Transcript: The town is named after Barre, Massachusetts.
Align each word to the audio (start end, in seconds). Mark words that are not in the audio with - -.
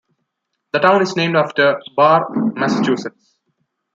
The 0.73 0.79
town 0.79 1.03
is 1.03 1.15
named 1.15 1.35
after 1.35 1.79
Barre, 1.95 2.25
Massachusetts. 2.55 3.37